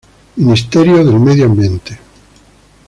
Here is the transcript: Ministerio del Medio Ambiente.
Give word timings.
Ministerio 0.37 1.05
del 1.05 1.19
Medio 1.19 1.45
Ambiente. 1.45 1.99